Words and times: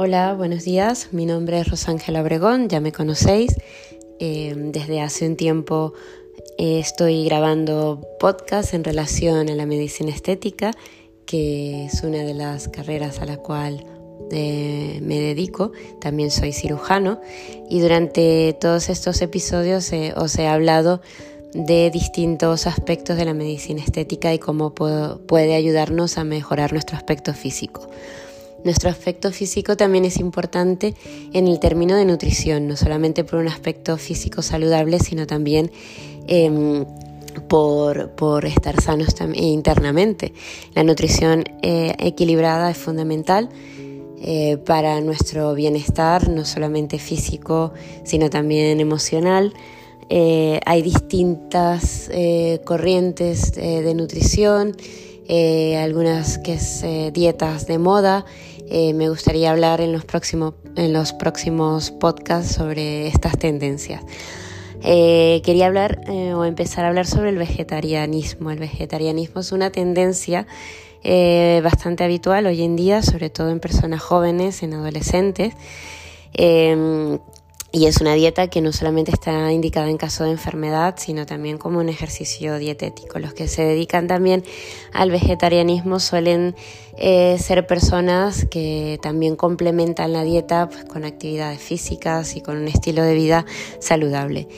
Hola, 0.00 0.32
buenos 0.34 0.62
días. 0.62 1.08
Mi 1.10 1.26
nombre 1.26 1.58
es 1.58 1.68
Rosángela 1.68 2.22
Obregón, 2.22 2.68
ya 2.68 2.78
me 2.78 2.92
conocéis. 2.92 3.56
Eh, 4.20 4.54
desde 4.56 5.00
hace 5.00 5.26
un 5.26 5.34
tiempo 5.34 5.92
eh, 6.56 6.78
estoy 6.78 7.24
grabando 7.24 8.00
podcast 8.20 8.74
en 8.74 8.84
relación 8.84 9.48
a 9.48 9.56
la 9.56 9.66
medicina 9.66 10.12
estética, 10.12 10.70
que 11.26 11.86
es 11.86 12.04
una 12.04 12.18
de 12.18 12.32
las 12.32 12.68
carreras 12.68 13.18
a 13.18 13.26
la 13.26 13.38
cual 13.38 13.84
eh, 14.30 15.00
me 15.02 15.18
dedico. 15.18 15.72
También 16.00 16.30
soy 16.30 16.52
cirujano 16.52 17.20
y 17.68 17.80
durante 17.80 18.56
todos 18.60 18.90
estos 18.90 19.20
episodios 19.20 19.90
os 20.14 20.38
he 20.38 20.46
hablado 20.46 21.00
de 21.54 21.90
distintos 21.90 22.68
aspectos 22.68 23.16
de 23.16 23.24
la 23.24 23.34
medicina 23.34 23.82
estética 23.82 24.32
y 24.32 24.38
cómo 24.38 24.76
puede 24.76 25.56
ayudarnos 25.56 26.18
a 26.18 26.22
mejorar 26.22 26.72
nuestro 26.72 26.96
aspecto 26.96 27.34
físico. 27.34 27.90
Nuestro 28.64 28.90
aspecto 28.90 29.30
físico 29.30 29.76
también 29.76 30.04
es 30.04 30.18
importante 30.18 30.94
en 31.32 31.46
el 31.46 31.60
término 31.60 31.96
de 31.96 32.04
nutrición, 32.04 32.66
no 32.66 32.76
solamente 32.76 33.24
por 33.24 33.38
un 33.38 33.48
aspecto 33.48 33.96
físico 33.96 34.42
saludable, 34.42 34.98
sino 34.98 35.26
también 35.26 35.70
em, 36.26 36.84
por, 37.48 38.44
estar 38.44 38.80
sanos 38.80 39.14
internamente. 39.34 40.32
La 40.74 40.82
nutrición 40.82 41.44
eh, 41.62 41.94
equilibrada 41.98 42.70
es 42.70 42.76
fundamental 42.76 43.48
eh, 44.20 44.56
para 44.56 45.00
nuestro 45.00 45.54
bienestar, 45.54 46.28
no 46.28 46.44
solamente 46.44 46.98
físico, 46.98 47.72
sino 48.04 48.30
también 48.30 48.80
emocional. 48.80 49.52
Eh, 50.10 50.60
hay 50.64 50.82
distintas 50.82 52.10
corrientes 52.64 53.52
de 53.52 53.94
nutrición, 53.94 54.74
algunas 55.78 56.38
que 56.38 56.54
es 56.54 56.84
dietas 57.12 57.66
de 57.66 57.78
moda, 57.78 58.24
eh, 58.70 58.92
me 58.94 59.08
gustaría 59.08 59.50
hablar 59.50 59.80
en 59.80 59.92
los, 59.92 60.04
próximos, 60.04 60.54
en 60.76 60.92
los 60.92 61.12
próximos 61.12 61.90
podcasts 61.90 62.54
sobre 62.54 63.06
estas 63.06 63.38
tendencias. 63.38 64.02
Eh, 64.82 65.40
quería 65.44 65.66
hablar 65.66 66.00
eh, 66.06 66.34
o 66.34 66.44
empezar 66.44 66.84
a 66.84 66.88
hablar 66.88 67.06
sobre 67.06 67.30
el 67.30 67.38
vegetarianismo. 67.38 68.50
El 68.50 68.58
vegetarianismo 68.58 69.40
es 69.40 69.52
una 69.52 69.70
tendencia 69.70 70.46
bastante 71.62 72.04
habitual 72.04 72.46
hoy 72.46 72.62
en 72.62 72.76
día, 72.76 73.02
sobre 73.02 73.30
todo 73.30 73.50
en 73.50 73.60
personas 73.60 74.02
jóvenes, 74.02 74.62
en 74.62 74.74
adolescentes. 74.74 75.54
Y 77.70 77.84
es 77.84 78.00
una 78.00 78.14
dieta 78.14 78.48
que 78.48 78.62
no 78.62 78.72
solamente 78.72 79.10
está 79.10 79.52
indicada 79.52 79.90
en 79.90 79.98
caso 79.98 80.24
de 80.24 80.30
enfermedad, 80.30 80.94
sino 80.96 81.26
también 81.26 81.58
como 81.58 81.80
un 81.80 81.90
ejercicio 81.90 82.56
dietético. 82.58 83.18
Los 83.18 83.34
que 83.34 83.46
se 83.46 83.62
dedican 83.62 84.06
también 84.06 84.42
al 84.94 85.10
vegetarianismo 85.10 86.00
suelen 86.00 86.56
eh, 86.96 87.36
ser 87.38 87.66
personas 87.66 88.46
que 88.46 88.98
también 89.02 89.36
complementan 89.36 90.14
la 90.14 90.24
dieta 90.24 90.70
pues, 90.70 90.84
con 90.84 91.04
actividades 91.04 91.60
físicas 91.60 92.36
y 92.36 92.40
con 92.40 92.56
un 92.56 92.68
estilo 92.68 93.02
de 93.02 93.14
vida 93.14 93.44
saludable. 93.80 94.48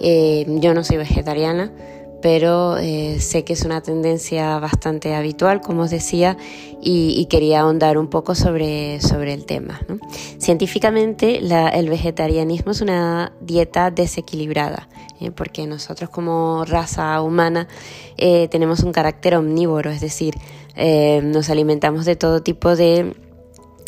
Eh, 0.00 0.44
yo 0.60 0.74
no 0.74 0.84
soy 0.84 0.98
vegetariana, 0.98 1.72
pero 2.20 2.78
eh, 2.78 3.20
sé 3.20 3.44
que 3.44 3.52
es 3.52 3.64
una 3.64 3.80
tendencia 3.80 4.58
bastante 4.58 5.14
habitual, 5.14 5.60
como 5.60 5.82
os 5.82 5.90
decía, 5.90 6.36
y, 6.80 7.26
quería 7.26 7.60
ahondar 7.60 7.98
un 7.98 8.08
poco 8.08 8.34
sobre, 8.34 9.00
sobre 9.00 9.34
el 9.34 9.44
tema. 9.44 9.80
Científicamente, 10.38 11.38
el 11.38 11.88
vegetarianismo 11.88 12.72
es 12.72 12.80
una 12.80 13.32
dieta 13.40 13.90
desequilibrada, 13.90 14.88
¿eh? 15.20 15.30
porque 15.30 15.66
nosotros 15.66 16.08
como 16.10 16.64
raza 16.64 17.20
humana 17.20 17.68
eh, 18.16 18.48
tenemos 18.48 18.82
un 18.82 18.92
carácter 18.92 19.34
omnívoro, 19.36 19.90
es 19.90 20.00
decir, 20.00 20.34
nos 21.22 21.50
alimentamos 21.50 22.04
de 22.04 22.14
todo 22.14 22.40
tipo 22.42 22.76
de 22.76 23.14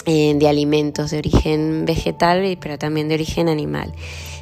de 0.07 0.49
alimentos 0.49 1.13
de 1.13 1.19
origen 1.19 1.85
vegetal, 1.85 2.59
pero 2.61 2.79
también 2.79 3.09
de 3.09 3.15
origen 3.15 3.49
animal. 3.49 3.93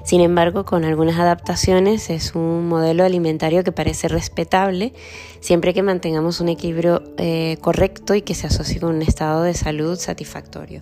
Sin 0.08 0.22
embargo, 0.22 0.64
con 0.64 0.86
algunas 0.86 1.18
adaptaciones 1.18 2.08
es 2.08 2.34
un 2.34 2.66
modelo 2.66 3.04
alimentario 3.04 3.62
que 3.62 3.72
parece 3.72 4.08
respetable 4.08 4.94
siempre 5.40 5.74
que 5.74 5.82
mantengamos 5.82 6.40
un 6.40 6.48
equilibrio 6.48 7.02
eh, 7.18 7.58
correcto 7.60 8.14
y 8.14 8.22
que 8.22 8.34
se 8.34 8.46
asocie 8.46 8.80
con 8.80 8.94
un 8.94 9.02
estado 9.02 9.42
de 9.42 9.52
salud 9.52 9.98
satisfactorio. 9.98 10.80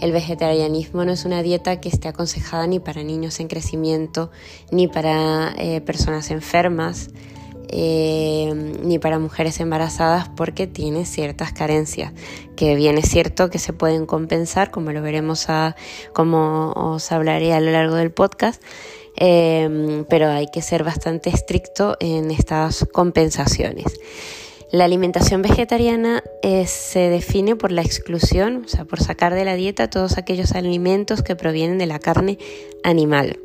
El 0.00 0.12
vegetarianismo 0.12 1.04
no 1.04 1.12
es 1.12 1.26
una 1.26 1.42
dieta 1.42 1.80
que 1.82 1.90
esté 1.90 2.08
aconsejada 2.08 2.66
ni 2.66 2.80
para 2.80 3.02
niños 3.02 3.40
en 3.40 3.48
crecimiento 3.48 4.30
ni 4.70 4.88
para 4.88 5.52
eh, 5.58 5.82
personas 5.82 6.30
enfermas. 6.30 7.10
Eh, 7.74 8.52
ni 8.82 8.98
para 8.98 9.18
mujeres 9.18 9.58
embarazadas 9.58 10.28
porque 10.28 10.66
tiene 10.66 11.06
ciertas 11.06 11.54
carencias 11.54 12.12
que 12.54 12.74
bien 12.74 12.98
es 12.98 13.08
cierto 13.08 13.48
que 13.48 13.58
se 13.58 13.72
pueden 13.72 14.04
compensar 14.04 14.70
como 14.70 14.92
lo 14.92 15.00
veremos 15.00 15.48
a, 15.48 15.74
como 16.12 16.72
os 16.72 17.10
hablaré 17.12 17.54
a 17.54 17.60
lo 17.60 17.70
largo 17.70 17.94
del 17.94 18.10
podcast 18.12 18.62
eh, 19.16 20.04
pero 20.10 20.28
hay 20.28 20.48
que 20.52 20.60
ser 20.60 20.84
bastante 20.84 21.30
estricto 21.30 21.96
en 21.98 22.30
estas 22.30 22.86
compensaciones 22.92 23.98
la 24.70 24.84
alimentación 24.84 25.40
vegetariana 25.40 26.22
eh, 26.42 26.66
se 26.66 27.08
define 27.08 27.56
por 27.56 27.72
la 27.72 27.80
exclusión, 27.80 28.64
o 28.66 28.68
sea, 28.68 28.84
por 28.84 29.02
sacar 29.02 29.32
de 29.32 29.46
la 29.46 29.54
dieta 29.54 29.88
todos 29.88 30.18
aquellos 30.18 30.52
alimentos 30.52 31.22
que 31.22 31.36
provienen 31.36 31.78
de 31.78 31.86
la 31.86 31.98
carne 31.98 32.36
animal. 32.82 33.38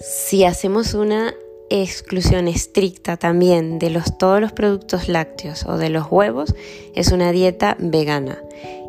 si 0.00 0.44
hacemos 0.44 0.94
una 0.94 1.34
exclusión 1.80 2.48
estricta 2.48 3.16
también 3.16 3.78
de 3.78 3.98
todos 4.18 4.40
los 4.40 4.52
productos 4.52 5.08
lácteos 5.08 5.64
o 5.64 5.78
de 5.78 5.88
los 5.88 6.10
huevos 6.10 6.54
es 6.94 7.12
una 7.12 7.32
dieta 7.32 7.76
vegana. 7.78 8.38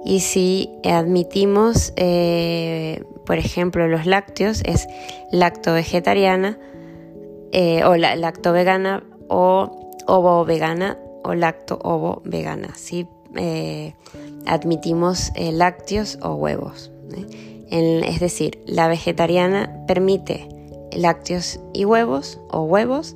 Y 0.03 0.19
si 0.19 0.69
admitimos, 0.83 1.93
eh, 1.95 3.03
por 3.25 3.37
ejemplo, 3.37 3.87
los 3.87 4.05
lácteos, 4.05 4.61
es 4.65 4.87
lacto 5.31 5.73
vegetariana 5.73 6.57
eh, 7.53 7.85
o 7.85 7.95
la, 7.95 8.17
lacto 8.17 8.51
vegana 8.51 9.03
o 9.29 9.95
ovo 10.07 10.43
vegana 10.43 10.97
o 11.23 11.35
lacto 11.35 11.79
ovo 11.83 12.21
vegana. 12.25 12.75
Si 12.75 13.07
eh, 13.37 13.93
admitimos 14.45 15.31
lácteos 15.37 16.19
o 16.21 16.33
huevos. 16.33 16.91
es 17.69 18.19
decir, 18.19 18.59
la 18.65 18.89
vegetariana 18.89 19.85
permite 19.87 20.49
lácteos 20.97 21.59
y 21.73 21.85
huevos 21.85 22.39
o 22.49 22.61
huevos 22.61 23.15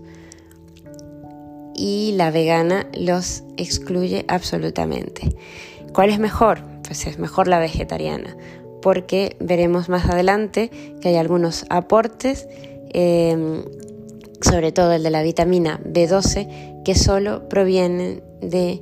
y 1.77 2.13
la 2.15 2.31
vegana 2.31 2.87
los 2.93 3.43
excluye 3.55 4.25
absolutamente. 4.27 5.35
¿Cuál 5.93 6.09
es 6.09 6.19
mejor? 6.19 6.59
Pues 6.83 7.05
es 7.05 7.19
mejor 7.19 7.47
la 7.47 7.59
vegetariana, 7.59 8.35
porque 8.81 9.37
veremos 9.39 9.87
más 9.87 10.09
adelante 10.09 10.69
que 11.01 11.09
hay 11.09 11.15
algunos 11.15 11.65
aportes, 11.69 12.47
em, 12.89 13.63
sobre 14.41 14.71
todo 14.71 14.93
el 14.93 15.03
de 15.03 15.11
la 15.11 15.21
vitamina 15.21 15.79
B12, 15.83 16.83
que 16.83 16.95
solo 16.95 17.47
provienen 17.47 18.23
de 18.41 18.81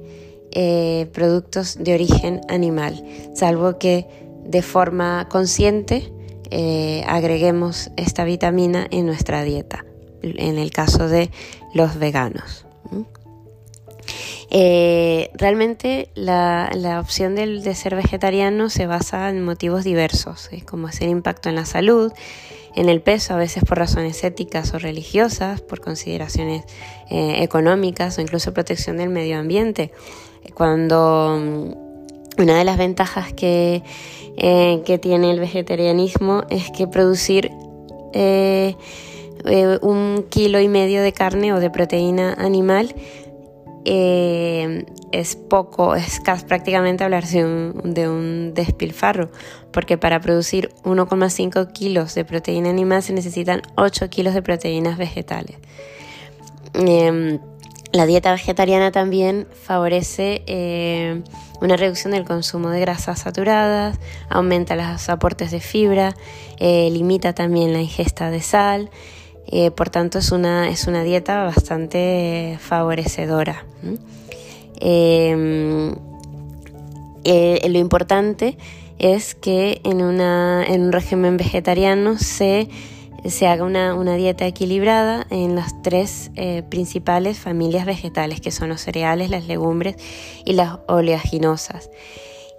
eh, 0.51 1.07
productos 1.11 1.77
de 1.79 1.93
origen 1.93 2.39
animal, 2.47 3.03
salvo 3.33 3.77
que 3.77 4.07
de 4.45 4.61
forma 4.61 5.27
consciente 5.29 6.13
eh, 6.51 7.03
agreguemos 7.07 7.91
esta 7.97 8.23
vitamina 8.23 8.87
en 8.91 9.05
nuestra 9.05 9.43
dieta, 9.43 9.85
en 10.21 10.57
el 10.57 10.71
caso 10.71 11.07
de 11.07 11.31
los 11.73 11.97
veganos. 11.97 12.65
Eh, 14.51 15.31
realmente 15.33 16.09
la, 16.15 16.69
opción 17.01 17.35
de, 17.35 17.75
ser 17.75 17.95
vegetariano 17.95 18.69
se 18.69 18.85
basa 18.87 19.29
en 19.29 19.43
motivos 19.43 19.83
diversos, 19.83 20.49
como 20.65 20.87
hacer 20.87 21.09
impacto 21.09 21.49
en 21.49 21.55
la 21.55 21.65
salud, 21.65 22.13
en 22.75 22.89
el 22.89 23.01
peso, 23.01 23.33
a 23.33 23.37
veces 23.37 23.63
por 23.63 23.77
razones 23.77 24.23
éticas 24.23 24.73
o 24.73 24.79
religiosas, 24.79 25.61
por 25.61 25.81
consideraciones 25.81 26.63
eh, 27.09 27.37
económicas 27.41 28.17
o 28.17 28.21
incluso 28.21 28.53
protección 28.53 28.97
del 28.97 29.09
medio 29.09 29.39
ambiente. 29.39 29.91
Cuando 30.53 31.84
una 32.37 32.57
de 32.57 32.63
las 32.63 32.77
ventajas 32.77 33.33
que 33.33 33.83
eh, 34.37 34.81
que 34.85 34.97
tiene 34.97 35.31
el 35.31 35.39
vegetarianismo 35.39 36.43
es 36.49 36.69
que 36.69 36.87
producir 36.87 37.51
eh, 38.11 38.75
eh, 39.45 39.79
un 39.81 40.25
kilo 40.29 40.59
y 40.59 40.67
medio 40.67 41.01
de 41.01 41.13
carne 41.13 41.53
o 41.53 41.61
de 41.61 41.69
proteína 41.69 42.33
animal 42.33 42.93
es 43.87 45.35
poco, 45.35 45.95
es 45.95 46.19
prácticamente 46.47 47.03
hablar 47.03 47.23
de 47.27 47.45
un, 47.45 47.93
de 47.93 48.09
un 48.09 48.53
despilfarro, 48.55 49.29
porque 49.71 49.95
para 49.95 50.19
producir 50.19 50.71
1,5 50.83 51.71
kilos 51.71 52.15
de 52.15 52.25
proteína 52.25 52.71
animal 52.71 53.03
se 53.03 53.13
necesitan 53.13 53.61
8 53.77 54.09
kilos 54.09 54.33
de 54.33 54.41
proteínas 54.41 54.97
vegetales. 54.97 55.57
La 57.95 58.05
dieta 58.05 58.33
vegetariana 58.33 58.91
también 58.91 59.47
favorece 59.53 60.43
eh, 60.47 61.23
una 61.61 61.77
reducción 61.77 62.11
del 62.11 62.25
consumo 62.25 62.69
de 62.69 62.81
grasas 62.81 63.21
saturadas, 63.21 63.97
aumenta 64.27 64.75
los 64.75 65.07
aportes 65.07 65.49
de 65.49 65.61
fibra, 65.61 66.13
eh, 66.59 66.89
limita 66.91 67.31
también 67.31 67.71
la 67.71 67.79
ingesta 67.79 68.31
de 68.31 68.41
sal, 68.41 68.89
eh, 69.47 69.71
por 69.71 69.89
tanto 69.89 70.19
es 70.19 70.33
una, 70.33 70.69
es 70.69 70.87
una 70.87 71.05
dieta 71.05 71.45
bastante 71.45 72.57
favorecedora. 72.59 73.63
Lo 77.23 77.79
importante 77.79 78.57
es 78.99 79.35
que 79.35 79.79
en, 79.85 80.01
un 80.01 80.91
régimen 80.91 81.37
vegetariano 81.37 82.17
se, 82.17 82.67
haga 83.47 83.63
una, 83.63 84.15
dieta 84.15 84.45
equilibrada 84.45 85.25
en 85.29 85.55
las 85.55 85.81
tres 85.81 86.31
eh, 86.35 86.63
principales 86.69 87.39
familias 87.39 87.85
vegetales, 87.85 88.39
que 88.39 88.51
son 88.51 88.69
los 88.69 88.81
cereales, 88.81 89.29
las 89.29 89.47
legumbres 89.47 89.95
y 90.45 90.53
las 90.53 90.77
oleaginosas. 90.87 91.89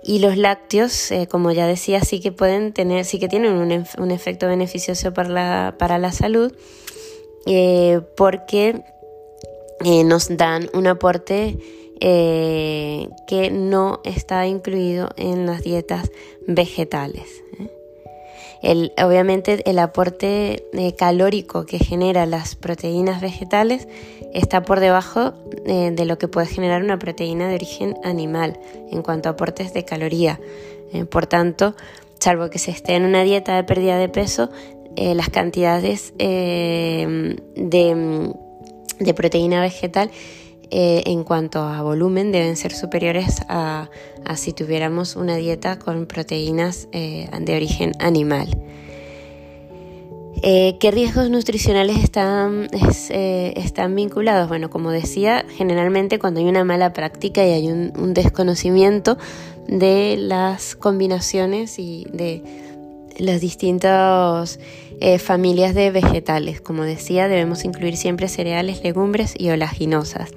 Y 0.03 0.19
los 0.19 0.37
lácteos, 0.37 1.11
eh, 1.11 1.27
como 1.29 1.53
ya 1.53 1.67
decía, 1.67 2.01
sí 2.01 2.21
que 2.21 2.33
pueden 2.33 2.73
tener, 2.73 3.05
sí 3.05 3.19
que 3.19 3.29
tienen 3.29 3.53
un, 3.53 4.11
efecto 4.11 4.47
beneficioso 4.47 5.13
para 5.15 5.29
la, 5.29 5.75
para 5.79 5.99
la 5.99 6.13
salud, 6.13 6.53
eh, 7.47 8.01
porque 8.17 8.83
nos 10.05 10.37
dan 10.37 10.71
un 10.73 10.87
aporte 10.87 11.59
que 12.01 13.51
no 13.53 14.01
está 14.05 14.47
incluido 14.47 15.11
en 15.17 15.47
las 15.47 15.63
dietas 15.63 16.11
vegetales 16.47 17.43
obviamente 18.63 19.63
el 19.69 19.79
aporte 19.79 20.67
eh, 20.73 20.95
calórico 20.95 21.67
que 21.67 21.79
genera 21.79 22.27
las 22.27 22.55
proteínas 22.55 23.21
vegetales 23.21 23.89
está 24.33 24.63
por 24.63 24.81
debajo 24.81 25.35
eh, 25.67 25.93
de 25.95 26.05
lo 26.05 26.19
que 26.19 26.29
puede 26.29 26.47
generar 26.47 26.83
una 26.83 26.99
proteína 26.99 27.49
de 27.49 27.55
origen 27.55 27.97
animal 28.05 28.59
en 28.91 29.03
cuanto 29.03 29.29
a 29.29 29.33
aportes 29.33 29.73
de 29.73 29.85
caloría. 29.85 30.41
Eh, 30.93 31.05
por 31.05 31.27
tanto, 31.27 31.75
salvo 32.19 32.51
que 32.51 32.59
se 32.59 32.71
esté 32.71 32.95
en 32.95 33.05
una 33.05 33.23
dieta 33.23 33.57
de 33.57 33.65
pérdida 33.65 33.99
de 33.99 34.09
peso, 34.09 34.51
las 34.99 35.29
cantidades 35.29 36.15
de, 36.17 37.37
de 37.55 39.15
proteína 39.15 39.61
vegetal 39.61 40.11
eh, 40.71 41.05
en 41.07 41.23
cuanto 41.23 41.61
a 41.61 41.81
volumen 41.83 42.33
deben 42.33 42.57
ser 42.57 42.73
superiores 42.73 43.41
a, 43.49 43.89
si 44.35 44.53
tuviéramos 44.53 45.15
una 45.15 45.37
dieta 45.37 45.79
con 45.79 46.07
proteínas 46.07 46.89
eh, 46.91 47.29
de 47.41 47.57
origen 47.57 47.93
animal. 48.01 48.49
Eh, 50.43 50.77
¿Qué 50.81 50.91
riesgos 50.91 51.31
nutricionales 51.31 52.03
están, 52.03 52.69
están 53.11 53.95
vinculados? 53.95 54.49
Bueno, 54.49 54.69
como 54.69 54.91
decía, 54.91 55.47
generalmente 55.57 56.19
cuando 56.19 56.41
hay 56.41 56.47
una 56.47 56.65
mala 56.65 56.93
práctica 56.93 57.47
y 57.47 57.53
hay 57.53 57.69
un, 57.69 58.13
desconocimiento 58.13 59.17
de 59.69 60.17
las 60.19 60.75
combinaciones 60.77 61.79
y 61.79 62.07
de 62.13 62.66
las 63.19 63.41
distintas 63.41 64.59
familias 65.19 65.75
de 65.75 65.91
vegetales. 65.91 66.61
Como 66.61 66.85
decía, 66.85 67.29
debemos 67.29 67.65
incluir 67.65 67.97
siempre 67.97 68.29
cereales, 68.29 68.83
legumbres 68.83 69.35
y 69.37 69.51
olaginosas. 69.51 70.31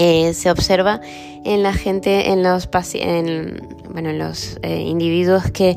Eh, 0.00 0.32
se 0.32 0.48
observa 0.48 1.00
en 1.44 1.64
la 1.64 1.72
gente, 1.72 2.30
en 2.30 2.44
los, 2.44 2.68
bueno, 2.70 4.12
los 4.12 4.56
eh, 4.62 4.82
individuos 4.82 5.50
que 5.50 5.76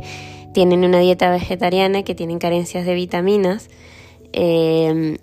tienen 0.53 0.85
una 0.85 0.99
dieta 0.99 1.31
vegetariana, 1.31 2.03
que 2.03 2.13
tienen 2.13 2.37
carencias 2.37 2.85
de 2.85 2.93
vitaminas, 2.93 3.69
eh, 4.31 5.17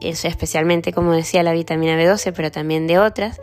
especialmente, 0.00 0.92
como 0.92 1.12
decía, 1.12 1.42
la 1.42 1.54
vitamina 1.54 2.00
B12, 2.00 2.32
pero 2.36 2.52
también 2.52 2.86
de 2.86 3.00
otras, 3.00 3.40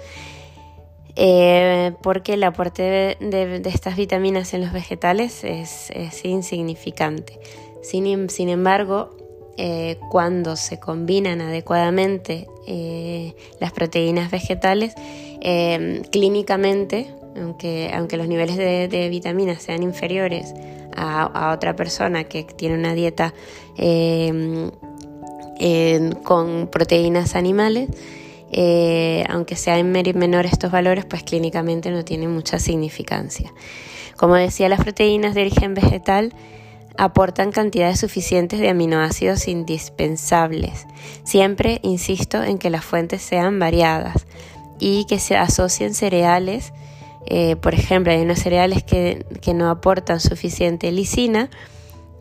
porque 1.15 2.33
el 2.33 2.43
aporte 2.43 3.17
de, 3.19 3.61
estas 3.65 3.95
vitaminas 3.95 4.53
en 4.53 4.61
los 4.61 4.73
vegetales 4.73 5.43
es, 5.43 5.91
insignificante. 6.23 7.39
sin 7.81 8.49
embargo, 8.49 9.15
eh, 9.55 9.99
cuando 10.09 10.55
se 10.55 10.79
combinan 10.79 11.39
adecuadamente 11.39 12.47
eh, 12.65 13.35
las 13.59 13.71
proteínas 13.71 14.31
vegetales, 14.31 14.95
eh, 15.41 16.01
clínicamente, 16.11 17.13
aunque, 17.39 17.91
aunque 17.93 18.17
los 18.17 18.27
niveles 18.27 18.57
de, 18.57 19.07
vitaminas 19.11 19.61
sean 19.61 19.83
inferiores 19.83 20.55
a, 20.95 21.53
otra 21.53 21.75
persona 21.75 22.23
que 22.23 22.43
tiene 22.43 22.75
una 22.75 22.95
dieta 22.95 23.31
con 26.23 26.67
proteínas 26.71 27.35
animales, 27.35 27.89
aunque 29.29 29.55
sean 29.55 29.91
menores 29.91 30.53
estos 30.53 30.71
valores, 30.71 31.05
pues 31.05 31.23
clínicamente 31.23 31.91
no 31.91 32.03
tienen 32.05 32.31
mucha 32.31 32.59
significancia. 32.59 33.53
Como 34.17 34.35
decía, 34.35 34.69
las 34.69 34.81
proteínas 34.81 35.33
de 35.33 35.41
origen 35.41 35.73
vegetal 35.73 36.33
aportan 36.97 37.51
cantidades 37.51 37.99
suficientes 37.99 38.59
de 38.59 38.69
aminoácidos 38.69 39.47
indispensables. 39.47 40.85
Siempre 41.23 41.79
insisto 41.81 42.43
en 42.43 42.57
que 42.57 42.69
las 42.69 42.85
fuentes 42.85 43.21
sean 43.21 43.59
variadas 43.59 44.25
y 44.79 45.05
que 45.05 45.19
se 45.19 45.35
asocien 45.35 45.93
cereales. 45.93 46.73
Eh, 47.25 47.55
por 47.55 47.73
ejemplo, 47.73 48.11
hay 48.11 48.21
unos 48.21 48.39
cereales 48.39 48.83
que, 48.83 49.25
no 49.53 49.69
aportan 49.69 50.19
suficiente 50.19 50.91
lisina 50.91 51.49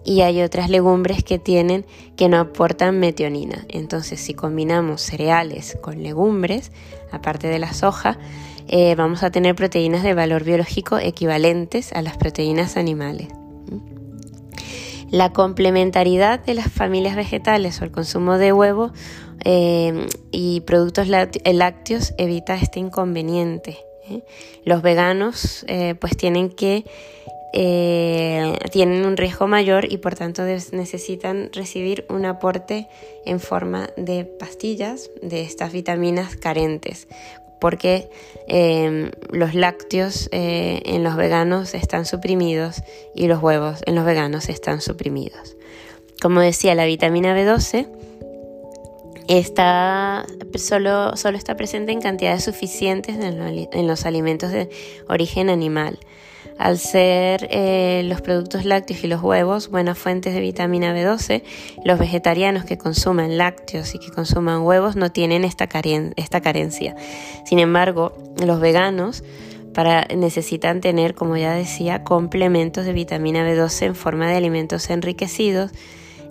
y 0.05 0.23
hay 0.23 0.43
otras 0.43 0.71
legumbres 0.71 1.23
que 1.25 1.39
tienen 1.39 1.85
que 2.17 2.29
no 2.29 2.39
aportan 2.39 2.99
metionina. 2.99 3.65
Entonces, 3.69 4.21
si 4.21 4.35
combinamos 4.35 5.03
cereales 5.03 5.79
con 5.81 6.03
legumbres, 6.03 6.73
aparte 7.11 7.49
de 7.49 7.59
la 7.59 7.73
soja, 7.73 8.19
eh, 8.69 8.95
vamos 8.95 9.23
a 9.23 9.31
tener 9.31 9.55
proteínas 9.55 10.03
de 10.03 10.15
valor 10.15 10.45
biológico 10.45 10.99
equivalentes 10.99 11.93
a 11.93 12.03
las 12.03 12.17
proteínas 12.17 12.77
animales. 12.77 13.29
La 15.11 15.31
complementariedad 15.31 16.41
de 16.41 16.55
las 16.55 16.73
familias 16.73 17.17
vegetales 17.17 17.81
o 17.81 17.85
el 17.85 17.91
consumo 17.91 18.39
de 18.39 18.53
huevo 18.53 18.93
eh, 19.45 20.07
y 20.31 20.61
productos 20.61 21.09
lácteos 21.09 22.15
evita 22.17 22.55
este 22.55 22.81
inconveniente. 22.81 23.79
¿eh? 24.09 24.25
Los 24.65 24.83
veganos 24.83 25.65
eh, 25.69 25.97
pues 26.01 26.17
tienen 26.17 26.49
que 26.49 26.87
tienen 27.53 29.05
un 29.05 29.17
riesgo 29.17 29.47
mayor 29.47 29.93
y 29.93 29.99
por 29.99 30.15
tanto 30.15 30.43
necesitan 30.43 31.51
recibir 31.53 32.07
un 32.09 32.25
aporte 32.25 32.89
en 33.27 33.41
forma 33.41 33.91
de 33.97 34.25
pastillas 34.25 35.11
de 35.21 35.43
estas 35.43 35.73
vitaminas 35.73 36.37
carentes, 36.37 37.09
porque 37.61 38.09
em, 38.49 39.11
los 39.31 39.55
lácteos 39.55 40.29
eh, 40.33 40.81
en 40.87 41.05
los 41.05 41.17
veganos 41.17 41.75
están 41.75 42.07
suprimidos 42.07 42.83
y 43.15 43.29
los 43.29 43.43
huevos 43.43 43.83
en 43.87 43.95
los 43.95 44.05
veganos 44.05 44.49
están 44.49 44.81
suprimidos. 44.81 45.57
Como 46.21 46.41
decía, 46.41 46.75
la 46.75 46.87
vitamina 46.87 47.37
B12 47.37 47.87
está, 49.29 50.25
solo, 50.57 51.17
solo 51.17 51.37
está 51.37 51.57
presente 51.57 51.93
en 51.93 52.01
cantidades 52.01 52.45
suficientes 52.45 53.17
en 53.19 53.87
los 53.87 54.07
alimentos 54.07 54.51
de 54.51 54.71
origen 55.09 55.51
animal 55.51 55.99
al 56.59 56.79
ser 56.79 57.49
eh, 57.51 58.03
los 58.05 58.21
productos 58.21 58.65
lácteos 58.65 59.03
y 59.05 59.07
los 59.07 59.23
huevos 59.23 59.69
buenas 59.71 59.99
fuentes 59.99 60.35
de 60.35 60.41
vitamina 60.41 60.95
B12, 60.95 61.43
los 61.85 61.99
vegetarianos 61.99 62.65
que 62.65 62.79
consuman 62.79 63.39
lácteos 63.39 63.95
y 63.95 63.99
que 63.99 64.11
consuman 64.11 64.63
huevos 64.63 64.97
no 64.97 65.11
tienen 65.11 65.45
esta, 65.45 65.67
carencia. 65.67 66.97
Sin 67.45 67.59
embargo, 67.59 68.13
los 68.45 68.61
veganos 68.61 69.25
necesitan 70.15 70.81
tener, 70.81 71.15
como 71.15 71.37
ya 71.37 71.53
decía, 71.55 72.05
complementos 72.05 72.85
de 72.85 72.93
vitamina 72.93 73.49
B12 73.49 73.87
en 73.87 73.95
forma 73.95 74.29
de 74.29 74.37
alimentos 74.37 74.91
enriquecidos. 74.91 75.71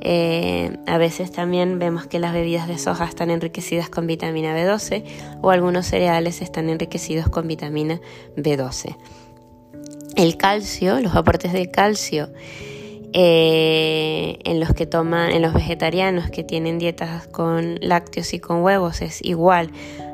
Eh, 0.03 0.77
a 0.87 0.97
veces 0.97 1.31
también 1.31 1.77
vemos 1.77 2.07
que 2.07 2.17
las 2.17 2.33
bebidas 2.33 2.67
de 2.67 2.79
soja 2.79 3.05
están 3.05 3.29
enriquecidas 3.29 3.89
con 3.89 4.07
vitamina 4.07 4.55
B12 4.55 5.03
o 5.41 5.51
algunos 5.51 5.85
cereales 5.85 6.41
están 6.41 6.69
enriquecidos 6.69 7.29
con 7.29 7.47
vitamina 7.47 8.01
B12 8.35 8.95
el 10.15 10.37
calcio, 10.37 10.99
los 10.99 11.15
aportes 11.15 11.53
de 11.53 11.69
calcio 11.69 12.29
eh, 13.13 14.39
en 14.45 14.61
los 14.61 14.73
que 14.73 14.85
toman, 14.85 15.31
en 15.31 15.41
los 15.41 15.53
vegetarianos 15.53 16.29
que 16.29 16.45
tienen 16.45 16.79
dietas 16.79 17.27
con 17.27 17.77
lácteos 17.81 18.33
y 18.33 18.39
con 18.39 18.63
huevos 18.63 19.01
es 19.01 19.21
igual 19.23 19.71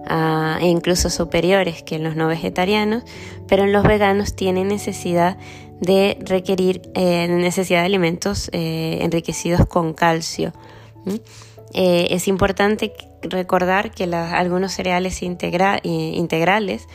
e 0.09 0.67
incluso 0.67 1.09
superiores 1.09 1.83
que 1.83 1.95
en 1.95 2.03
los 2.05 2.15
no 2.15 2.27
vegetarianos, 2.27 3.03
pero 3.47 3.65
en 3.65 3.73
los 3.73 3.83
veganos 3.83 4.35
tienen 4.35 4.69
necesidad 4.69 5.37
de 5.81 6.17
requerir 6.21 6.81
eh, 6.95 7.27
necesidad 7.27 7.81
de 7.81 7.85
alimentos 7.85 8.49
eh, 8.53 8.99
enriquecidos 9.01 9.67
con 9.67 9.93
calcio. 9.93 10.53
es 11.73 12.27
importante 12.27 12.93
recordar 13.21 13.91
que 13.91 14.05
algunos 14.05 14.71
cereales 14.71 15.21
integrales 15.21 16.87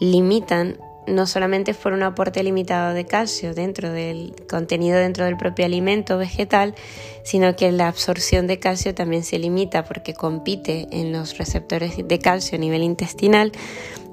limitan 0.00 0.76
no 1.10 1.26
solamente 1.26 1.74
por 1.74 1.92
un 1.92 2.02
aporte 2.02 2.42
limitado 2.42 2.94
de 2.94 3.04
calcio 3.04 3.54
dentro 3.54 3.92
del 3.92 4.34
contenido 4.48 4.98
dentro 4.98 5.24
del 5.24 5.36
propio 5.36 5.64
alimento 5.64 6.18
vegetal, 6.18 6.74
sino 7.22 7.56
que 7.56 7.70
la 7.72 7.88
absorción 7.88 8.46
de 8.46 8.58
calcio 8.58 8.94
también 8.94 9.24
se 9.24 9.38
limita 9.38 9.84
porque 9.84 10.14
compite 10.14 10.88
en 10.90 11.12
los 11.12 11.38
receptores 11.38 11.96
de 12.02 12.18
calcio 12.18 12.56
a 12.56 12.60
nivel 12.60 12.82
intestinal 12.82 13.52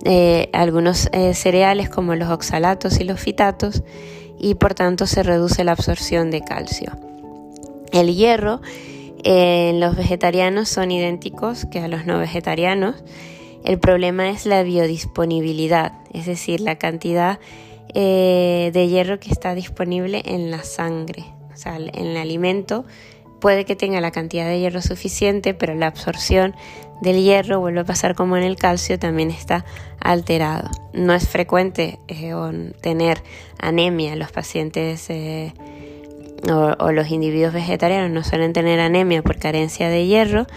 eh, 0.06 0.50
algunos 0.54 1.10
eh, 1.12 1.34
cereales 1.34 1.90
como 1.90 2.16
los 2.16 2.30
oxalatos 2.30 3.00
y 3.00 3.04
los 3.04 3.20
fitatos 3.20 3.84
y 4.40 4.56
por 4.56 4.74
tanto 4.74 5.08
se 5.08 5.24
reduce 5.24 5.64
la 5.64 5.72
absorción 5.72 6.30
de 6.30 6.42
calcio. 6.42 6.92
El 7.92 8.16
hierro 8.16 8.62
eh, 9.24 9.70
en 9.70 9.80
los 9.80 9.96
vegetarianos 9.96 10.70
son 10.70 10.92
idénticos 10.92 11.66
que 11.66 11.80
a 11.80 11.88
los 11.88 12.06
no 12.06 12.20
vegetarianos 12.20 12.96
El 13.68 13.80
problema 13.80 14.30
es 14.30 14.46
la 14.46 14.64
biodisponibilidad, 14.64 15.92
es 16.14 16.26
decir, 16.26 16.62
la 16.62 16.78
cantidad 16.78 17.38
eh, 17.94 18.72
de 18.74 18.88
hierro 18.88 19.20
que 19.20 19.30
está 19.30 19.56
disponible 19.56 20.24
en 20.26 20.52
la 20.52 20.64
sangre, 20.64 21.26
o 21.54 21.58
sea, 21.58 21.76
en 21.76 22.06
el 22.06 22.16
alimento 22.16 22.86
puede 23.42 23.66
que 23.66 23.76
tenga 23.76 24.00
la 24.00 24.12
cantidad 24.12 24.48
de 24.48 24.62
hierro 24.62 24.82
suficiente, 24.82 25.54
pero 25.54 25.76
la 25.76 25.88
absorción 25.88 26.56
del 27.02 27.22
hierro, 27.22 27.60
vuelve 27.60 27.82
a 27.82 27.84
pasar 27.84 28.16
como 28.16 28.38
en 28.38 28.44
el 28.44 28.56
calcio, 28.56 28.98
también 28.98 29.32
está 29.32 29.66
alterado. 30.00 30.72
No 30.94 31.14
es 31.14 31.28
frecuente 31.28 32.00
eh, 32.08 32.34
tener 32.82 33.22
anemia. 33.60 34.16
Los 34.16 34.32
pacientes 34.32 35.10
eh, 35.10 35.54
o, 36.50 36.92
los 36.92 37.10
individuos 37.12 37.54
vegetarianos 37.54 38.12
no 38.12 38.24
suelen 38.24 38.54
tener 38.54 38.80
anemia 38.80 39.22
por 39.22 39.38
carencia 39.38 39.90
de 39.90 40.08
hierro. 40.08 40.48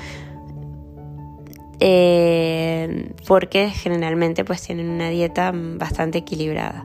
Eh, 1.81 3.13
porque 3.27 3.71
generalmente 3.71 4.45
pues 4.45 4.61
tienen 4.63 4.91
una 4.91 5.09
dieta 5.09 5.53
bastante 5.55 6.19
equilibrada. 6.19 6.85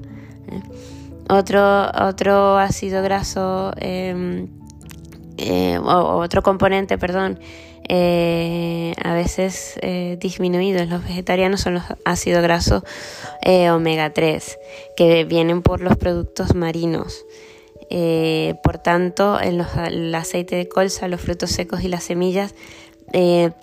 Otro, 1.29 1.91
otro 2.01 2.57
ácido 2.57 3.01
graso 3.03 3.73
em, 3.77 4.47
o 5.83 6.17
otro 6.17 6.41
componente, 6.43 6.97
perdón, 6.97 7.39
eh, 7.87 8.93
a 9.03 9.13
veces 9.13 9.77
eh, 9.81 10.17
disminuidos 10.19 10.81
en 10.81 10.89
los 10.89 11.03
vegetarianos 11.03 11.61
son 11.61 11.75
los 11.75 11.83
ácidos 12.03 12.41
grasos 12.41 12.81
eh, 13.43 13.69
omega 13.69 14.11
3 14.11 14.57
que 14.97 15.23
vienen 15.23 15.61
por 15.61 15.81
los 15.81 15.95
productos 15.95 16.55
marinos. 16.55 17.25
por 18.63 18.79
tanto, 18.79 19.39
en 19.39 19.63
el 19.87 20.15
aceite 20.15 20.55
de 20.55 20.67
colza, 20.67 21.07
los 21.07 21.21
frutos 21.21 21.51
secos 21.51 21.83
y 21.83 21.87
las 21.87 22.03
semillas 22.03 22.55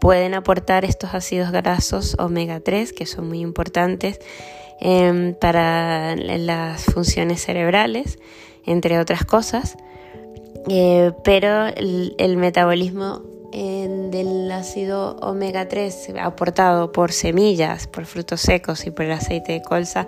pueden 0.00 0.34
aportar 0.34 0.84
estos 0.84 1.14
ácidos 1.14 1.50
grasos 1.50 2.16
omega 2.18 2.61
3 2.61 2.92
que 2.92 3.06
son 3.06 3.28
muy 3.28 3.40
importantes 3.40 4.18
em, 4.80 5.34
para 5.34 6.16
las 6.16 6.84
funciones 6.84 7.42
cerebrales, 7.42 8.18
entre 8.66 8.99
otras 8.99 9.25
cosas. 9.25 9.76
pero 11.25 11.66
el 11.76 12.37
metabolismo 12.37 13.22
del 13.52 14.50
ácido 14.50 15.16
omega 15.20 15.68
3 15.68 16.12
aportado 16.20 16.90
por 16.92 17.12
semillas, 17.12 17.87
por 17.87 18.06
frutos 18.06 18.40
secos 18.40 18.87
y 18.87 18.90
por 18.90 19.04
el 19.04 19.12
aceite 19.12 19.52
de 19.52 19.62
colza 19.62 20.06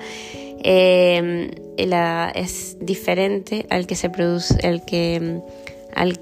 em, 0.62 1.50
es 1.76 2.76
diferente 2.80 3.66
al 3.68 3.86
que 3.86 3.96
se 3.96 4.08
produce, 4.08 4.56
el 4.66 4.84
que, 4.84 5.42
al, 5.94 6.18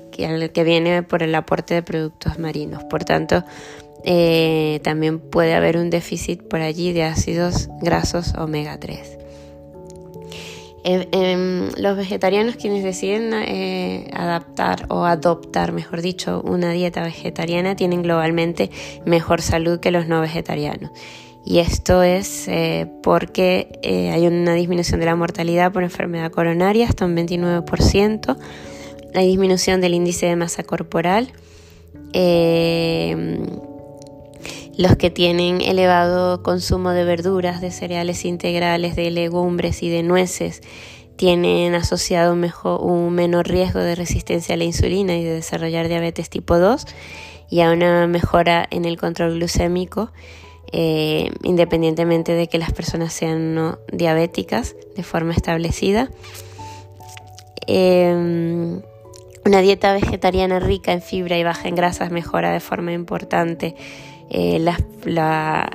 que 0.52 0.64
viene 0.64 1.02
por 1.02 1.22
el 1.22 1.34
aporte 1.34 1.74
de 1.74 1.82
productos 1.82 2.38
marinos. 2.38 2.84
Por 2.84 3.04
tanto, 3.04 3.44
eh, 4.04 4.80
también 4.82 5.18
puede 5.18 5.54
haber 5.54 5.76
un 5.76 5.90
déficit 5.90 6.42
por 6.42 6.60
allí 6.60 6.92
de 6.92 7.04
ácidos 7.04 7.68
grasos 7.80 8.34
omega 8.34 8.78
3. 8.78 9.18
Em, 10.84 11.70
los 11.76 11.96
vegetarianos 11.96 12.56
quienes 12.56 12.82
deciden 12.82 13.32
eh, 13.34 14.10
adaptar 14.14 14.86
o 14.88 15.04
adoptar, 15.04 15.70
mejor 15.70 16.02
dicho, 16.02 16.42
una 16.44 16.72
dieta 16.72 17.04
vegetariana 17.04 17.76
tienen 17.76 18.02
globalmente 18.02 18.68
mejor 19.06 19.42
salud 19.42 19.78
que 19.78 19.92
los 19.92 20.08
no 20.08 20.20
vegetarianos. 20.20 20.90
Y 21.44 21.58
esto 21.58 22.02
es 22.02 22.46
eh, 22.48 22.90
porque 23.02 23.78
eh, 23.82 24.10
hay 24.10 24.26
una 24.26 24.54
disminución 24.54 24.98
de 25.00 25.06
la 25.06 25.16
mortalidad 25.16 25.72
por 25.72 25.82
enfermedad 25.84 26.30
coronaria 26.30 26.86
hasta 26.86 27.04
un 27.04 27.16
29%, 27.16 28.36
hay 29.14 29.26
disminución 29.28 29.80
del 29.80 29.94
índice 29.94 30.26
de 30.26 30.36
masa 30.36 30.62
corporal, 30.62 31.32
los 34.76 34.96
que 34.96 35.10
tienen 35.10 35.60
elevado 35.60 36.42
consumo 36.42 36.90
de 36.90 37.04
verduras, 37.04 37.60
de 37.60 37.70
cereales 37.70 38.24
integrales, 38.24 38.96
de 38.96 39.10
legumbres 39.10 39.82
y 39.82 39.90
de 39.90 40.02
nueces 40.02 40.62
tienen 41.16 41.74
asociado 41.74 42.32
un, 42.32 43.14
menor 43.14 43.46
riesgo 43.46 43.78
de 43.78 43.94
resistencia 43.94 44.54
a 44.54 44.58
la 44.58 44.64
insulina 44.64 45.14
y 45.16 45.22
de 45.22 45.34
desarrollar 45.34 45.88
diabetes 45.88 46.28
tipo 46.30 46.58
2 46.58 46.84
y 47.48 47.60
a 47.60 47.70
una 47.70 48.06
mejora 48.06 48.66
en 48.70 48.84
el 48.86 48.96
control 48.96 49.34
glucémico, 49.34 50.10
eh, 50.72 51.30
independientemente 51.42 52.32
de 52.32 52.48
que 52.48 52.58
las 52.58 52.72
personas 52.72 53.12
sean 53.12 53.54
no 53.54 53.78
diabéticas 53.92 54.74
de 54.96 55.02
forma 55.02 55.32
establecida. 55.32 56.10
Em, 57.66 58.80
una 59.44 59.60
dieta 59.60 59.92
vegetariana 59.92 60.60
rica 60.60 60.92
en 60.92 61.02
fibra 61.02 61.38
y 61.38 61.44
baja 61.44 61.68
en 61.68 61.74
grasas 61.74 62.10
mejora 62.10 62.52
de 62.52 62.60
forma 62.60 62.92
importante 62.92 63.74
eh, 64.34 64.58
la, 64.58 64.78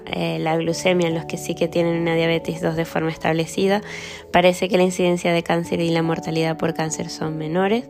eh, 0.07 0.39
la, 0.39 0.57
glucemia 0.57 1.07
en 1.07 1.13
los 1.13 1.25
que 1.25 1.37
sí 1.37 1.53
que 1.53 1.67
tienen 1.67 2.01
una 2.01 2.15
diabetes 2.15 2.59
2 2.59 2.75
de 2.75 2.85
forma 2.85 3.11
establecida, 3.11 3.83
parece 4.31 4.67
que 4.67 4.77
la 4.77 4.83
incidencia 4.83 5.31
de 5.31 5.43
cáncer 5.43 5.79
y 5.79 5.89
la 5.89 6.01
mortalidad 6.01 6.57
por 6.57 6.73
cáncer 6.73 7.11
son 7.11 7.37
menores. 7.37 7.85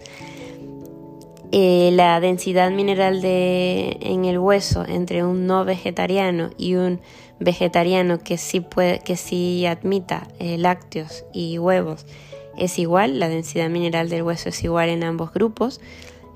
Eh, 1.54 1.92
la 1.94 2.20
densidad 2.20 2.70
mineral 2.72 3.22
de, 3.22 3.98
en 4.02 4.26
el 4.26 4.38
hueso 4.40 4.84
entre 4.86 5.24
un 5.24 5.48
no 5.48 5.64
vegetariano 5.64 6.50
y 6.58 6.76
un 6.76 7.00
vegetariano 7.40 8.20
que 8.20 8.38
sí, 8.38 8.66
que 9.06 9.16
sí 9.16 9.66
admita 9.66 10.28
lácteos 10.40 11.24
y 11.32 11.60
huevos 11.60 12.06
es 12.58 12.80
igual, 12.80 13.20
la 13.20 13.30
densidad 13.30 13.70
mineral 13.70 14.10
del 14.10 14.24
hueso 14.24 14.50
es 14.50 14.64
igual 14.64 14.90
en 14.90 15.04
ambos 15.04 15.34
grupos, 15.34 15.80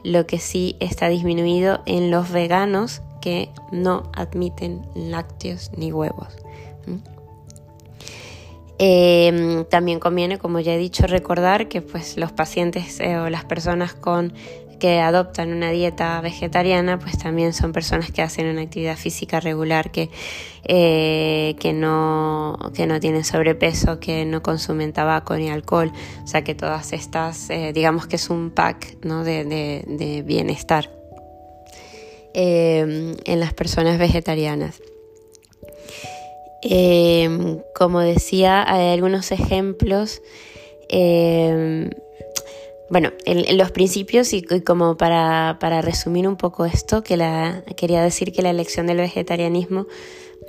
lo 0.03 0.25
que 0.25 0.39
sí 0.39 0.75
está 0.79 1.09
disminuido 1.09 1.81
en 1.85 2.11
los 2.11 2.31
veganos 2.31 3.01
que 3.21 3.49
no 3.71 4.09
admiten 4.13 4.81
lácteos 4.95 5.71
ni 5.77 5.91
huevos. 5.91 6.35
Em, 8.83 9.63
también 9.65 9.99
conviene, 9.99 10.39
como 10.39 10.59
ya 10.59 10.73
he 10.73 10.77
dicho, 10.79 11.05
recordar 11.05 11.67
que 11.67 11.83
pues, 11.83 12.17
los 12.17 12.31
pacientes 12.31 12.99
eh, 12.99 13.15
o 13.17 13.29
las 13.29 13.45
personas 13.45 13.93
con 13.93 14.33
que 14.81 14.99
adoptan 14.99 15.53
una 15.53 15.71
dieta 15.71 16.19
vegetariana, 16.19 16.99
pues 16.99 17.17
también 17.17 17.53
son 17.53 17.71
personas 17.71 18.11
que 18.11 18.21
hacen 18.21 18.47
una 18.47 18.63
actividad 18.63 18.97
física 18.97 19.39
regular, 19.39 19.91
que, 19.91 20.09
eh, 20.65 21.55
que, 21.59 21.71
no, 21.71 22.57
que 22.73 22.87
no 22.87 22.99
tienen 22.99 23.23
sobrepeso, 23.23 23.99
que 23.99 24.25
no 24.25 24.41
consumen 24.41 24.91
tabaco 24.91 25.37
ni 25.37 25.49
alcohol, 25.49 25.91
o 26.23 26.27
sea 26.27 26.43
que 26.43 26.55
todas 26.55 26.91
estas, 26.91 27.49
eh, 27.49 27.71
digamos 27.73 28.07
que 28.07 28.17
es 28.17 28.29
un 28.29 28.49
pack 28.49 28.97
¿no? 29.05 29.23
de, 29.23 29.45
de 29.45 30.23
bienestar. 30.23 30.89
Em, 32.33 33.17
en 33.25 33.39
las 33.41 33.53
personas 33.53 33.99
vegetarianas. 33.99 34.81
Como 37.75 37.99
decía, 37.99 38.63
hay 38.71 38.93
algunos 38.93 39.31
ejemplos. 39.31 40.21
Em, 40.87 41.89
bueno, 42.91 43.11
en, 43.23 43.57
los 43.57 43.71
principios 43.71 44.33
y, 44.33 44.41
como 44.41 44.97
para, 44.97 45.81
resumir 45.81 46.27
un 46.27 46.35
poco 46.35 46.65
esto, 46.65 47.03
que 47.03 47.15
la, 47.15 47.63
quería 47.77 48.03
decir 48.03 48.33
que 48.33 48.41
la 48.41 48.49
elección 48.49 48.85
del 48.85 48.97
vegetarianismo 48.97 49.87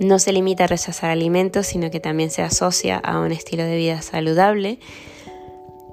no 0.01 0.19
se 0.19 0.33
limita 0.33 0.65
a 0.65 0.67
rechazar 0.67 1.11
alimentos, 1.11 1.69
sino 1.69 1.89
que 1.93 2.01
también 2.01 2.31
se 2.31 2.43
asocia 2.43 2.99
a 2.99 3.21
un 3.21 3.31
estilo 3.31 3.63
de 3.63 3.77
vida 3.77 4.03
saludable. 4.03 4.81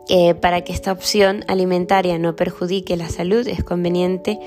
Eh, 0.09 0.33
para 0.33 0.61
que 0.61 0.73
esta 0.73 0.91
opción 0.91 1.45
alimentaria 1.47 2.17
no 2.17 2.35
perjudique 2.35 2.97
la 2.97 3.09
salud, 3.09 3.47
es 3.47 3.63
conveniente 3.63 4.39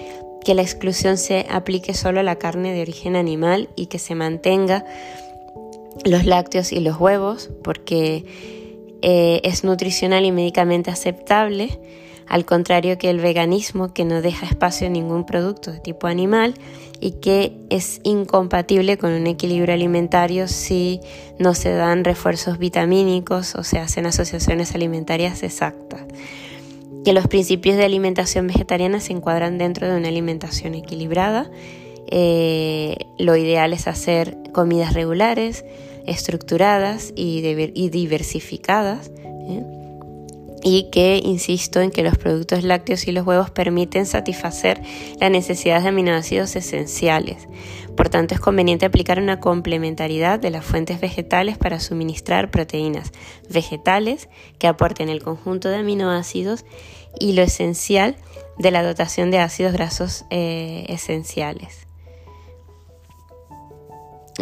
que 0.45 0.57
la 0.57 0.63
exclusión 0.63 1.17
se 1.17 1.47
aplique 1.49 1.95
solo 1.95 2.19
a 2.19 2.25
la 2.25 2.35
carne 2.35 2.73
de 2.73 2.83
origen 2.83 3.15
animal 3.15 3.69
y 3.77 3.87
que 3.87 4.01
se 4.01 4.17
mantenga 4.17 4.85
los 6.05 6.27
lácteos 6.27 6.73
y 6.73 6.81
los 6.81 6.99
huevos 6.99 7.51
porque 7.63 8.25
eh, 9.03 9.41
es 9.45 9.65
nutricional 9.65 10.25
y 10.25 10.33
médicamente 10.33 10.91
aceptable, 10.91 11.81
al 12.29 12.45
contrario 12.45 12.97
que 12.99 13.11
el 13.11 13.19
veganismo 13.19 13.93
que 13.93 14.05
no 14.05 14.23
deja 14.23 14.47
espacio 14.47 14.87
a 14.87 14.91
ningún 14.91 15.27
producto 15.27 15.73
de 15.73 15.81
tipo 15.81 16.07
animal 16.07 16.55
y 17.01 17.13
que 17.21 17.59
es 17.69 18.01
incompatible 18.05 18.97
con 18.97 19.13
un 19.13 19.27
equilibrio 19.27 19.75
alimentario 19.75 20.49
si 20.49 21.01
no 21.39 21.53
se 21.55 21.73
dan 21.73 22.05
refuerzos 22.05 22.59
vitamínicos 22.59 23.55
o 23.57 23.65
se 23.65 23.79
hacen 23.79 24.07
asociaciones 24.07 24.75
alimentarias 24.75 25.43
exactas 25.43 26.03
que 27.05 27.13
los 27.13 27.27
principios 27.27 27.77
de 27.77 27.85
alimentación 27.85 28.47
vegetariana 28.47 29.01
se 29.01 29.13
encuadran 29.13 29.59
dentro 29.59 29.89
de 29.89 29.97
una 29.97 30.09
alimentación 30.09 30.75
equilibrada. 30.75 31.51
Eh, 32.09 32.97
lo 33.19 33.37
ideal 33.37 33.73
es 33.73 33.89
hacer 33.89 34.37
comidas 34.53 34.95
regulares, 34.95 35.65
estructuradas 36.07 37.13
y, 37.15 37.41
diversificadas. 37.91 39.11
¿eh? 39.19 39.63
Y 40.65 40.91
que 40.91 41.21
insisto 41.23 41.81
en 41.81 41.91
que 41.91 42.05
los 42.05 42.17
productos 42.17 42.63
lácteos 42.63 43.09
y 43.09 43.13
los 43.13 43.27
huevos 43.27 43.51
permiten 43.51 44.07
satisfacer 44.07 44.81
las 45.21 45.31
necesidades 45.31 45.83
de 45.83 45.89
aminoácidos 45.89 46.55
esenciales. 46.55 47.49
Por 47.97 48.09
tanto, 48.09 48.35
es 48.35 48.41
conveniente 48.41 48.87
aplicar 48.87 49.19
una 49.19 49.41
complementariedad 49.41 50.39
de 50.39 50.51
las 50.51 50.65
fuentes 50.65 51.01
vegetales 51.01 51.59
para 51.59 51.81
suministrar 51.81 52.51
proteínas 52.51 53.11
vegetales 53.51 54.29
que 54.59 54.69
aporten 54.69 55.09
el 55.09 55.23
conjunto 55.23 55.69
de 55.69 55.79
aminoácidos 55.79 56.65
y 57.19 57.33
lo 57.33 57.43
esencial 57.43 58.17
de 58.59 58.71
la 58.71 58.83
dotación 58.83 59.31
de 59.31 59.41
ácidos 59.41 59.73
grasos 59.73 60.25
eh, 60.31 60.87
esenciales. 60.89 61.87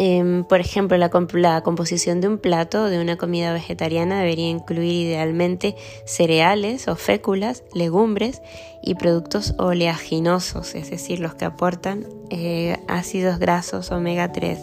Em, 0.03 0.43
por 0.45 0.59
ejemplo, 0.59 0.97
la, 0.97 1.61
composición 1.61 2.21
de 2.21 2.27
un 2.27 2.39
plato 2.39 2.85
de 2.85 2.99
una 2.99 3.17
comida 3.17 3.53
vegetariana 3.53 4.17
debería 4.17 4.49
incluir 4.49 5.09
idealmente 5.09 5.75
cereales 6.05 6.87
o 6.87 6.95
féculas, 6.95 7.63
legumbres 7.75 8.41
y 8.81 8.95
productos 8.95 9.53
oleaginosos, 9.59 10.73
es 10.73 10.89
decir, 10.89 11.19
los 11.19 11.35
que 11.35 11.45
aportan 11.45 12.07
eh, 12.31 12.77
ácidos 12.87 13.37
grasos 13.37 13.91
omega 13.91 14.31
3. 14.31 14.57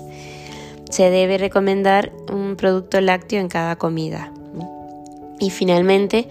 Se 0.90 1.08
debe 1.08 1.38
recomendar 1.38 2.10
un 2.32 2.56
producto 2.56 3.00
lácteo 3.00 3.40
en 3.40 3.46
cada 3.46 3.76
comida. 3.76 4.32
Y 5.38 5.50
finalmente, 5.50 6.28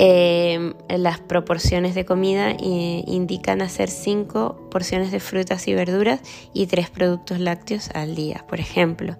em, 0.00 0.74
las 0.88 1.18
proporciones 1.18 1.96
de 1.96 2.04
comida 2.04 2.52
eh, 2.52 3.02
indican 3.06 3.60
hacer 3.62 3.90
5 3.90 4.68
porciones 4.70 5.10
de 5.10 5.18
frutas 5.18 5.66
y 5.66 5.74
verduras 5.74 6.20
y 6.54 6.66
3 6.66 6.88
productos 6.88 7.40
lácteos 7.40 7.90
al 7.94 8.14
día. 8.14 8.44
Por 8.48 8.60
ejemplo, 8.60 9.16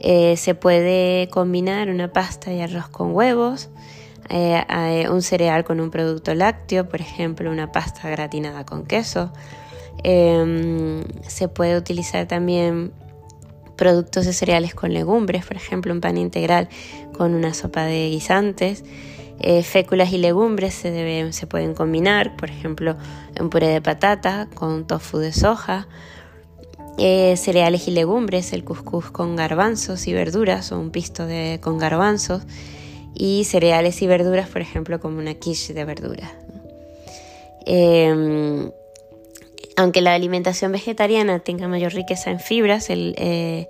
eh, 0.00 0.36
se 0.36 0.54
puede 0.54 1.28
combinar 1.30 1.88
una 1.88 2.12
pasta 2.12 2.52
y 2.52 2.60
arroz 2.60 2.88
con 2.88 3.14
huevos, 3.14 3.70
eh, 4.28 5.06
un 5.10 5.22
cereal 5.22 5.64
con 5.64 5.80
un 5.80 5.90
producto 5.90 6.34
lácteo, 6.34 6.88
por 6.88 7.00
ejemplo, 7.00 7.50
una 7.50 7.72
pasta 7.72 8.10
gratinada 8.10 8.66
con 8.66 8.84
queso. 8.84 9.32
Em, 10.04 11.04
se 11.26 11.48
puede 11.48 11.76
utilizar 11.76 12.26
también 12.26 12.92
productos 13.76 14.26
de 14.26 14.32
cereales 14.32 14.74
con 14.74 14.92
legumbres, 14.92 15.46
por 15.46 15.56
ejemplo, 15.56 15.92
un 15.92 16.00
pan 16.00 16.18
integral 16.18 16.68
con 17.16 17.34
una 17.34 17.54
sopa 17.54 17.84
de 17.84 18.10
guisantes. 18.10 18.84
Eh, 19.42 19.64
féculas 19.64 20.12
y 20.12 20.18
legumbres 20.18 20.72
se, 20.74 21.32
se 21.32 21.46
pueden 21.48 21.74
combinar, 21.74 22.36
por 22.36 22.48
ejemplo, 22.48 22.96
un 23.40 23.50
puré 23.50 23.66
de 23.68 23.82
patata 23.82 24.48
con 24.54 24.86
tofu 24.86 25.18
de 25.18 25.32
soja. 25.32 25.88
Eh, 26.98 27.36
cereales 27.36 27.88
y 27.88 27.90
legumbres, 27.90 28.52
el 28.52 28.64
couscous 28.64 29.10
con 29.10 29.34
garbanzos 29.34 30.06
y 30.06 30.12
verduras 30.12 30.70
o 30.72 30.78
un 30.78 30.90
pisto 30.90 31.26
de, 31.26 31.58
con 31.60 31.78
garbanzos. 31.78 32.42
Y 33.14 33.44
cereales 33.44 34.00
y 34.02 34.06
verduras, 34.06 34.48
por 34.48 34.62
ejemplo, 34.62 35.00
como 35.00 35.18
una 35.18 35.34
quiche 35.34 35.74
de 35.74 35.84
verduras. 35.84 36.30
Em, 37.66 38.70
aunque 39.76 40.00
la 40.00 40.14
alimentación 40.14 40.72
vegetariana 40.72 41.40
tenga 41.40 41.66
mayor 41.66 41.92
riqueza 41.94 42.30
en 42.30 42.40
fibras, 42.40 42.86
eh, 42.90 43.68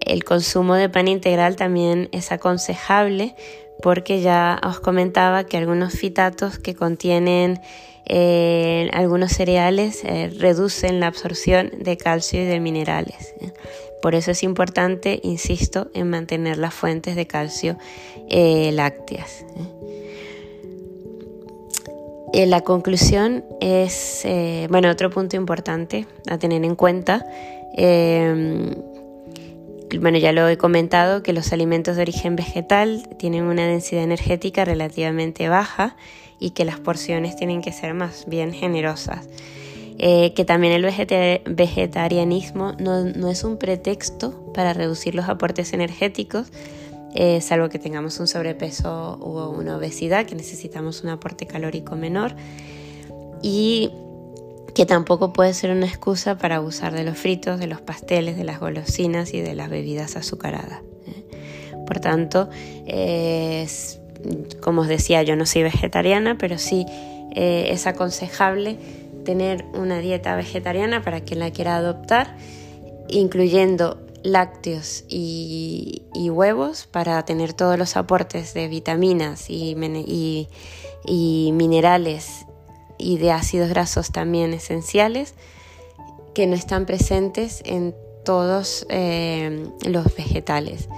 el, 0.00 0.24
consumo 0.24 0.74
de 0.74 0.88
pan 0.88 1.08
integral 1.08 1.56
también 1.56 2.08
es 2.12 2.32
aconsejable 2.32 3.34
porque 3.82 4.20
ya 4.20 4.60
os 4.64 4.80
comentaba 4.80 5.44
que 5.44 5.56
algunos 5.56 5.94
fitatos 5.94 6.58
que 6.58 6.74
contienen 6.74 7.60
eh, 8.08 8.88
algunos 8.92 9.32
cereales 9.32 10.04
eh, 10.04 10.32
reducen 10.38 11.00
la 11.00 11.08
absorción 11.08 11.72
de 11.80 11.96
calcio 11.96 12.40
y 12.40 12.44
de 12.44 12.60
minerales. 12.60 13.34
Por 14.00 14.14
eso 14.14 14.30
es 14.30 14.44
importante, 14.44 15.18
insisto, 15.24 15.90
en 15.92 16.08
mantener 16.10 16.58
las 16.58 16.72
fuentes 16.72 17.16
de 17.16 17.26
calcio 17.26 17.76
lácteas. 18.30 19.44
Eh, 22.32 22.46
la 22.46 22.60
conclusión 22.60 23.44
es, 23.60 24.24
bueno, 24.68 24.90
otro 24.90 25.10
punto 25.10 25.34
importante 25.36 26.06
a 26.28 26.38
tener 26.38 26.64
en 26.64 26.76
cuenta. 26.76 27.26
Bueno, 30.00 30.18
ya 30.18 30.32
lo 30.32 30.48
he 30.48 30.56
comentado, 30.56 31.22
que 31.22 31.32
los 31.32 31.52
alimentos 31.52 31.96
de 31.96 32.02
origen 32.02 32.36
vegetal 32.36 33.08
tienen 33.18 33.44
una 33.44 33.66
densidad 33.66 34.02
energética 34.02 34.64
relativamente 34.64 35.48
baja 35.48 35.96
y 36.38 36.50
que 36.50 36.64
las 36.64 36.80
porciones 36.80 37.36
tienen 37.36 37.62
que 37.62 37.72
ser 37.72 37.94
más 37.94 38.24
bien 38.26 38.52
generosas. 38.52 39.28
Eh, 39.98 40.34
que 40.34 40.44
también 40.44 40.74
el 40.74 40.82
vegetarianismo 40.82 42.72
no 42.78 43.30
es 43.30 43.44
un 43.44 43.56
pretexto 43.56 44.52
para 44.52 44.74
reducir 44.74 45.14
los 45.14 45.26
aportes 45.28 45.72
energéticos, 45.72 46.52
eh, 47.18 47.40
salvo 47.40 47.70
que 47.70 47.78
tengamos 47.78 48.20
un 48.20 48.26
sobrepeso 48.26 49.14
o 49.14 49.48
una 49.48 49.78
obesidad, 49.78 50.26
que 50.26 50.34
necesitamos 50.34 51.02
un 51.02 51.08
aporte 51.08 51.46
calórico 51.46 51.96
menor. 51.96 52.34
Y 53.40 53.90
que 54.76 54.84
tampoco 54.84 55.32
puede 55.32 55.54
ser 55.54 55.70
una 55.70 55.86
excusa 55.86 56.36
para 56.36 56.56
abusar 56.56 56.92
de 56.92 57.02
los 57.02 57.16
fritos, 57.16 57.58
de 57.58 57.66
los 57.66 57.80
pasteles, 57.80 58.36
de 58.36 58.44
las 58.44 58.60
golosinas 58.60 59.32
y 59.32 59.40
de 59.40 59.54
las 59.54 59.70
bebidas 59.70 60.16
azucaradas. 60.16 60.82
¿eh? 61.06 61.24
Por 61.86 61.98
tanto, 61.98 62.50
como 64.60 64.82
os 64.82 64.88
decía, 64.88 65.22
yo 65.22 65.34
no 65.34 65.46
soy 65.46 65.62
vegetariana, 65.62 66.36
pero 66.36 66.58
sí 66.58 66.84
eh, 67.34 67.68
es 67.70 67.86
aconsejable 67.86 68.76
tener 69.24 69.64
una 69.72 70.00
dieta 70.00 70.36
vegetariana 70.36 71.02
para 71.02 71.20
quien 71.20 71.40
la 71.40 71.50
quiera 71.52 71.76
adoptar, 71.76 72.36
incluyendo 73.08 74.06
lácteos 74.22 75.04
y, 75.08 76.02
huevos 76.28 76.86
para 76.86 77.24
tener 77.24 77.54
todos 77.54 77.78
los 77.78 77.96
aportes 77.96 78.52
de 78.52 78.68
vitaminas 78.68 79.48
y, 79.48 79.74
minerales 81.06 82.45
y 82.98 83.18
de 83.18 83.32
ácidos 83.32 83.68
grasos 83.68 84.12
también 84.12 84.52
esenciales 84.54 85.34
que 86.34 86.46
no 86.46 86.54
están 86.54 86.86
presentes 86.86 87.62
en 87.64 87.94
todos 88.24 88.86
eh, 88.90 89.68
los 89.86 90.14
vegetales 90.16 90.88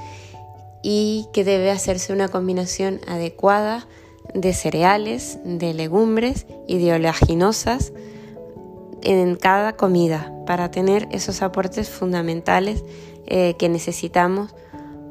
y 0.83 1.27
que 1.33 1.45
debe 1.45 1.71
hacerse 1.71 2.13
una 2.13 2.29
combinación 2.29 3.01
adecuada 3.07 3.87
de 4.35 4.53
cereales, 4.53 5.39
de 5.45 5.75
legumbres 5.75 6.47
y 6.67 6.79
de 6.79 6.93
oleaginosas 6.95 7.93
en 9.03 9.37
cada 9.37 9.77
comida 9.77 10.33
para 10.47 10.71
tener 10.71 11.09
esos 11.11 11.43
aportes 11.43 11.89
fundamentales 11.89 12.83
eh, 13.27 13.55
que 13.59 13.69
necesitamos 13.69 14.55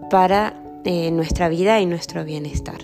para 0.10 0.62
eh, 0.84 1.12
nuestra 1.12 1.50
vida 1.50 1.80
y 1.80 1.86
nuestro 1.86 2.24
bienestar. 2.26 2.80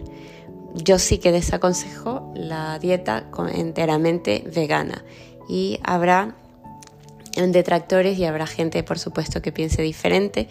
Yo 0.75 0.99
sí 0.99 1.17
que 1.19 1.31
desaconsejo 1.31 2.31
la 2.35 2.79
dieta 2.79 3.29
enteramente 3.53 4.43
vegana 4.53 5.03
y 5.47 5.79
habrá 5.83 6.35
detractores 7.35 8.17
y 8.17 8.25
habrá 8.25 8.47
gente, 8.47 8.83
por 8.83 8.99
supuesto, 8.99 9.41
que 9.41 9.51
piense 9.51 9.81
diferente, 9.81 10.47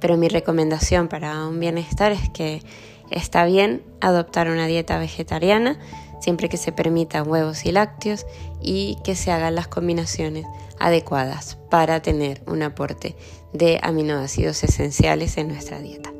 pero 0.00 0.16
mi 0.16 0.28
recomendación 0.28 1.08
para 1.08 1.46
un 1.46 1.58
bienestar 1.60 2.12
es 2.12 2.28
que 2.30 2.62
está 3.10 3.44
bien 3.44 3.82
adoptar 4.00 4.48
una 4.48 4.66
dieta 4.66 4.98
vegetariana 4.98 5.78
siempre 6.24 6.48
que 6.48 6.56
se 6.56 6.72
permitan 6.72 7.28
huevos 7.28 7.66
y 7.66 7.72
lácteos 7.72 8.26
y 8.62 8.96
que 9.04 9.14
se 9.14 9.30
hagan 9.30 9.54
las 9.54 9.68
combinaciones 9.68 10.46
adecuadas 10.78 11.58
para 11.68 12.00
tener 12.00 12.42
un 12.46 12.62
aporte 12.62 13.14
de 13.52 13.78
aminoácidos 13.82 14.64
esenciales 14.64 15.36
en 15.36 15.48
nuestra 15.48 15.80
dieta. 15.80 16.12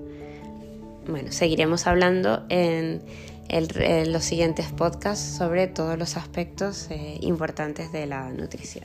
Bueno, 1.08 1.32
seguiremos 1.32 1.86
hablando 1.86 2.44
en, 2.50 3.02
los 3.48 4.24
siguientes 4.24 4.66
podcasts 4.72 5.36
sobre 5.36 5.66
todos 5.66 5.98
los 5.98 6.16
aspectos 6.16 6.88
eh, 6.90 7.18
importantes 7.20 7.92
de 7.92 8.06
la 8.06 8.30
nutrición. 8.30 8.84